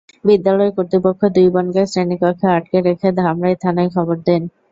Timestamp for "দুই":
1.35-1.47